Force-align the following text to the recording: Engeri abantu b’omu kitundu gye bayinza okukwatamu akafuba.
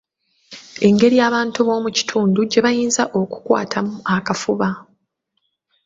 Engeri 0.87 1.17
abantu 1.27 1.59
b’omu 1.67 1.89
kitundu 1.97 2.39
gye 2.51 2.59
bayinza 2.65 3.03
okukwatamu 3.21 3.93
akafuba. 4.15 4.69